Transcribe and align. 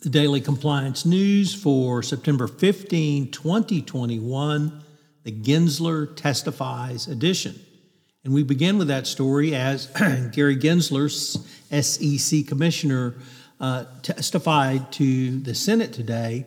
The 0.00 0.10
Daily 0.10 0.40
Compliance 0.40 1.06
News 1.06 1.54
for 1.54 2.02
September 2.02 2.46
15, 2.46 3.30
2021, 3.30 4.82
the 5.22 5.32
Gensler 5.32 6.14
Testifies 6.14 7.06
edition. 7.06 7.58
And 8.24 8.34
we 8.34 8.42
begin 8.42 8.78
with 8.78 8.88
that 8.88 9.06
story 9.06 9.54
as 9.54 9.86
Gary 10.32 10.56
Gensler, 10.56 11.10
SEC 11.10 12.46
Commissioner, 12.46 13.14
uh, 13.60 13.84
testified 14.02 14.92
to 14.92 15.38
the 15.40 15.54
Senate 15.54 15.92
today, 15.92 16.46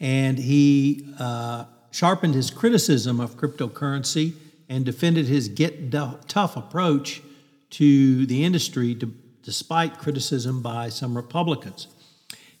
and 0.00 0.38
he 0.38 1.14
uh, 1.18 1.64
sharpened 1.90 2.34
his 2.34 2.50
criticism 2.50 3.20
of 3.20 3.36
cryptocurrency 3.36 4.34
and 4.68 4.84
defended 4.84 5.26
his 5.26 5.48
get 5.48 5.90
tough 5.90 6.56
approach 6.56 7.22
to 7.70 8.26
the 8.26 8.44
industry 8.44 8.94
to, 8.96 9.12
despite 9.42 9.98
criticism 9.98 10.62
by 10.62 10.88
some 10.88 11.16
Republicans. 11.16 11.88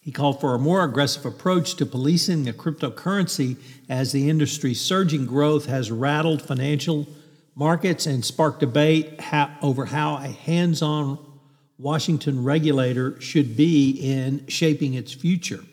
He 0.06 0.12
called 0.12 0.40
for 0.40 0.54
a 0.54 0.58
more 0.60 0.84
aggressive 0.84 1.26
approach 1.26 1.74
to 1.74 1.84
policing 1.84 2.44
the 2.44 2.52
cryptocurrency 2.52 3.56
as 3.88 4.12
the 4.12 4.30
industry's 4.30 4.80
surging 4.80 5.26
growth 5.26 5.66
has 5.66 5.90
rattled 5.90 6.42
financial 6.42 7.08
markets 7.56 8.06
and 8.06 8.24
sparked 8.24 8.60
debate 8.60 9.18
over 9.60 9.86
how 9.86 10.18
a 10.18 10.28
hands 10.28 10.80
on 10.80 11.18
Washington 11.76 12.44
regulator 12.44 13.20
should 13.20 13.56
be 13.56 13.90
in 13.90 14.46
shaping 14.46 14.94
its 14.94 15.12
future. 15.12 15.64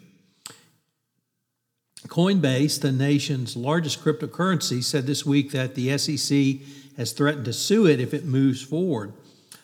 Coinbase, 2.08 2.82
the 2.82 2.92
nation's 2.92 3.56
largest 3.56 4.04
cryptocurrency, 4.04 4.84
said 4.84 5.06
this 5.06 5.24
week 5.24 5.52
that 5.52 5.76
the 5.76 5.96
SEC 6.00 6.68
has 6.98 7.12
threatened 7.12 7.46
to 7.46 7.54
sue 7.54 7.86
it 7.86 8.00
if 8.00 8.16
it 8.16 8.26
moves 8.26 8.64
forward 8.64 9.14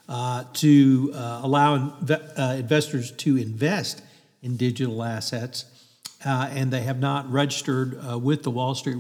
uh, 0.08 0.44
to 0.54 1.12
uh, 1.16 1.40
allow 1.42 1.98
uh, 2.08 2.56
investors 2.60 3.12
to 3.14 3.36
invest 3.36 4.04
in 4.42 4.58
digital 4.58 5.04
assets, 5.04 5.66
uh, 6.26 6.50
and 6.52 6.72
they 6.72 6.82
have 6.82 7.00
not 7.00 7.30
registered 7.32 8.00
uh, 8.10 8.18
with 8.18 8.44
the 8.44 8.52
Wall 8.52 8.76
Street 8.76 8.98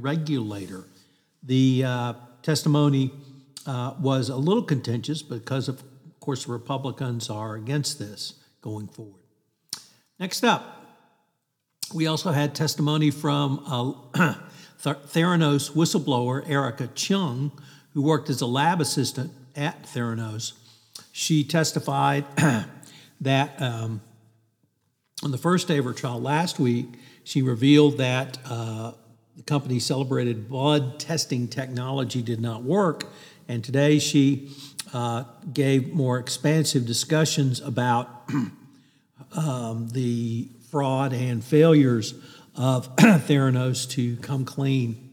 regulator. 0.00 0.84
The 1.42 1.84
uh, 1.84 2.12
testimony 2.42 3.12
uh, 3.66 3.94
was 4.00 4.28
a 4.28 4.36
little 4.36 4.62
contentious 4.62 5.22
because, 5.22 5.68
of 5.68 5.82
course, 6.20 6.44
the 6.44 6.52
Republicans 6.52 7.30
are 7.30 7.54
against 7.54 7.98
this 7.98 8.34
going 8.60 8.88
forward. 8.88 9.22
Next 10.18 10.44
up, 10.44 10.82
we 11.92 12.06
also 12.06 12.30
had 12.30 12.54
testimony 12.54 13.10
from 13.10 13.62
uh, 14.14 14.34
Theranos 14.82 15.72
whistleblower 15.72 16.48
Erika 16.48 16.88
Cheung, 16.88 17.52
who 17.92 18.02
worked 18.02 18.30
as 18.30 18.40
a 18.40 18.46
lab 18.46 18.80
assistant 18.80 19.32
at 19.54 19.84
Theranos. 19.84 20.52
She 21.12 21.44
testified 21.44 22.24
that 23.20 23.60
um, 23.60 24.00
on 25.22 25.30
the 25.30 25.38
first 25.38 25.68
day 25.68 25.78
of 25.78 25.84
her 25.84 25.92
trial 25.92 26.20
last 26.20 26.58
week, 26.58 26.86
she 27.24 27.42
revealed 27.42 27.98
that 27.98 28.38
uh, 28.44 28.92
the 29.36 29.42
company's 29.42 29.86
celebrated 29.86 30.48
blood 30.48 30.98
testing 30.98 31.46
technology 31.48 32.22
did 32.22 32.40
not 32.40 32.62
work. 32.64 33.04
And 33.48 33.62
today 33.62 33.98
she 33.98 34.50
uh, 34.92 35.24
gave 35.52 35.94
more 35.94 36.18
expansive 36.18 36.86
discussions 36.86 37.60
about 37.60 38.08
um, 39.36 39.88
the 39.90 40.48
fraud 40.70 41.12
and 41.12 41.44
failures 41.44 42.14
of 42.56 42.94
Theranos 42.96 43.88
to 43.90 44.16
come 44.16 44.44
clean 44.44 45.10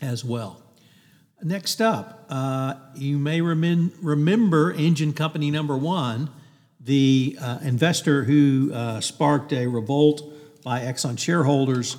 as 0.00 0.24
well. 0.24 0.60
Next 1.42 1.80
up, 1.80 2.26
uh, 2.28 2.74
you 2.94 3.18
may 3.18 3.40
rem- 3.40 3.92
remember 4.00 4.72
engine 4.72 5.12
company 5.12 5.50
number 5.50 5.76
one 5.76 6.30
the 6.84 7.38
uh, 7.40 7.58
investor 7.62 8.24
who 8.24 8.70
uh, 8.72 9.00
sparked 9.00 9.52
a 9.52 9.66
revolt 9.66 10.22
by 10.64 10.80
Exxon 10.80 11.18
shareholders, 11.18 11.96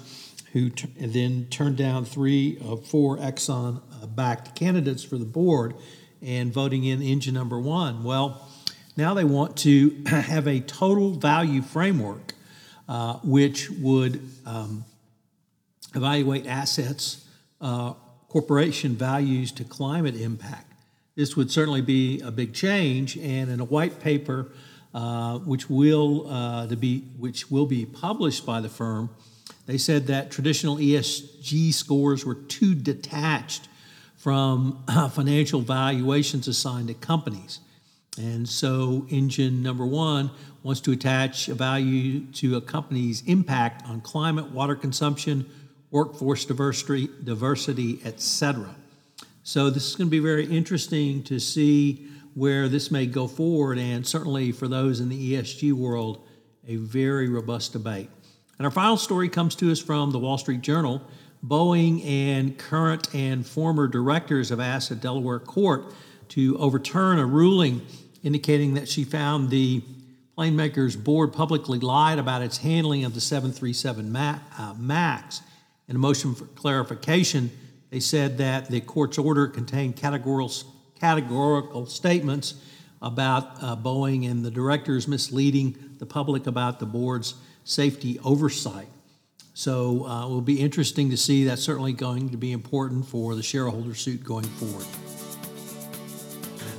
who 0.51 0.69
t- 0.69 0.87
then 0.97 1.47
turned 1.49 1.77
down 1.77 2.05
three 2.05 2.57
of 2.63 2.85
four 2.85 3.17
Exxon 3.17 3.81
uh, 4.01 4.05
backed 4.07 4.55
candidates 4.55 5.03
for 5.03 5.17
the 5.17 5.25
board 5.25 5.75
and 6.21 6.53
voting 6.53 6.83
in 6.83 7.01
engine 7.01 7.33
number 7.33 7.59
one. 7.59 8.03
Well, 8.03 8.47
now 8.95 9.13
they 9.13 9.23
want 9.23 9.57
to 9.57 10.03
have 10.05 10.47
a 10.47 10.59
total 10.59 11.11
value 11.11 11.61
framework 11.61 12.33
uh, 12.87 13.13
which 13.23 13.69
would 13.71 14.21
um, 14.45 14.83
evaluate 15.95 16.45
assets, 16.45 17.25
uh, 17.61 17.93
corporation 18.27 18.95
values 18.95 19.51
to 19.53 19.63
climate 19.63 20.15
impact. 20.15 20.71
This 21.15 21.37
would 21.37 21.51
certainly 21.51 21.81
be 21.81 22.19
a 22.21 22.31
big 22.31 22.53
change, 22.53 23.17
and 23.17 23.49
in 23.49 23.59
a 23.59 23.65
white 23.65 23.99
paper 23.99 24.51
uh, 24.93 25.39
which 25.39 25.69
will 25.69 26.27
uh, 26.29 26.67
to 26.67 26.75
be 26.75 26.99
which 27.17 27.49
will 27.49 27.65
be 27.65 27.85
published 27.85 28.45
by 28.45 28.61
the 28.61 28.69
firm. 28.69 29.09
They 29.65 29.77
said 29.77 30.07
that 30.07 30.29
traditional 30.29 30.77
ESG 30.77 31.73
scores 31.73 32.25
were 32.25 32.35
too 32.35 32.75
detached 32.75 33.69
from 34.17 34.83
uh, 34.87 35.09
financial 35.09 35.61
valuations 35.61 36.47
assigned 36.47 36.87
to 36.89 36.93
companies. 36.93 37.59
And 38.17 38.47
so, 38.47 39.07
engine 39.09 39.63
number 39.63 39.85
one 39.85 40.29
wants 40.61 40.79
to 40.81 40.91
attach 40.91 41.49
a 41.49 41.55
value 41.55 42.21
to 42.33 42.57
a 42.57 42.61
company's 42.61 43.23
impact 43.25 43.87
on 43.89 44.01
climate, 44.01 44.51
water 44.51 44.75
consumption, 44.75 45.49
workforce 45.89 46.45
diversity, 46.45 47.09
diversity, 47.23 47.99
etc. 48.05 48.75
So, 49.43 49.71
this 49.71 49.87
is 49.89 49.95
going 49.95 50.07
to 50.07 50.11
be 50.11 50.19
very 50.19 50.45
interesting 50.45 51.23
to 51.23 51.39
see 51.39 52.07
where 52.33 52.67
this 52.67 52.91
may 52.91 53.05
go 53.05 53.27
forward, 53.27 53.77
and 53.77 54.05
certainly 54.05 54.51
for 54.51 54.67
those 54.67 54.99
in 54.99 55.09
the 55.09 55.33
ESG 55.33 55.73
world, 55.73 56.25
a 56.67 56.77
very 56.77 57.29
robust 57.29 57.73
debate. 57.73 58.09
And 58.57 58.65
our 58.65 58.71
final 58.71 58.97
story 58.97 59.29
comes 59.29 59.55
to 59.55 59.71
us 59.71 59.79
from 59.79 60.11
the 60.11 60.19
Wall 60.19 60.37
Street 60.37 60.61
Journal. 60.61 61.01
Boeing 61.45 62.05
and 62.05 62.57
current 62.57 63.13
and 63.13 63.45
former 63.45 63.87
directors 63.87 64.49
have 64.49 64.59
asked 64.59 64.91
a 64.91 64.95
Delaware 64.95 65.39
court 65.39 65.93
to 66.29 66.57
overturn 66.57 67.19
a 67.19 67.25
ruling 67.25 67.85
indicating 68.23 68.75
that 68.75 68.87
she 68.87 69.03
found 69.03 69.49
the 69.49 69.83
plane 70.35 70.55
maker's 70.55 70.95
board 70.95 71.33
publicly 71.33 71.79
lied 71.79 72.17
about 72.17 72.41
its 72.41 72.57
handling 72.57 73.03
of 73.03 73.13
the 73.13 73.21
737 73.21 74.15
uh, 74.15 74.73
MAX. 74.77 75.41
In 75.87 75.95
a 75.97 75.99
motion 75.99 76.33
for 76.33 76.45
clarification, 76.45 77.51
they 77.89 77.99
said 77.99 78.37
that 78.37 78.69
the 78.69 78.81
court's 78.81 79.17
order 79.17 79.47
contained 79.47 79.97
categorical 79.97 80.49
categorical 81.03 81.85
statements 81.85 82.53
about 83.01 83.61
uh, 83.61 83.75
Boeing 83.75 84.31
and 84.31 84.45
the 84.45 84.49
directors 84.49 85.05
misleading 85.05 85.75
the 85.99 86.05
public 86.05 86.47
about 86.47 86.79
the 86.79 86.85
board's 86.85 87.35
safety 87.65 88.19
oversight. 88.23 88.87
So 89.53 90.05
uh, 90.05 90.25
it 90.25 90.29
will 90.29 90.39
be 90.39 90.61
interesting 90.61 91.09
to 91.09 91.17
see. 91.17 91.43
That's 91.43 91.61
certainly 91.61 91.91
going 91.91 92.29
to 92.29 92.37
be 92.37 92.53
important 92.53 93.05
for 93.05 93.35
the 93.35 93.43
shareholder 93.43 93.93
suit 93.93 94.23
going 94.23 94.45
forward. 94.45 94.85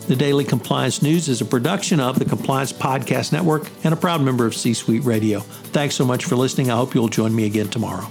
The 0.09 0.17
Daily 0.17 0.45
Compliance 0.45 1.03
News 1.03 1.29
is 1.29 1.43
a 1.43 1.45
production 1.45 2.01
of 2.01 2.19
the 2.19 2.25
Compliance 2.25 2.73
Podcast 2.73 3.31
Network 3.31 3.69
and 3.85 3.93
a 3.93 3.97
proud 3.97 4.23
member 4.23 4.47
of 4.47 4.57
C 4.57 4.73
Suite 4.73 5.05
Radio. 5.05 5.41
Thanks 5.41 5.97
so 5.97 6.07
much 6.07 6.25
for 6.25 6.37
listening. 6.37 6.71
I 6.71 6.77
hope 6.77 6.95
you'll 6.95 7.09
join 7.09 7.35
me 7.37 7.45
again 7.45 7.69
tomorrow. 7.69 8.11